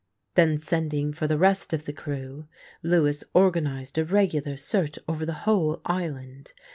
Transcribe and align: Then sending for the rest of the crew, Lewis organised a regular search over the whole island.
Then 0.33 0.57
sending 0.57 1.13
for 1.13 1.27
the 1.27 1.37
rest 1.37 1.73
of 1.73 1.85
the 1.85 1.93
crew, 1.93 2.47
Lewis 2.81 3.23
organised 3.35 3.99
a 3.99 4.03
regular 4.03 4.57
search 4.57 4.97
over 5.07 5.27
the 5.27 5.33
whole 5.45 5.79
island. 5.85 6.53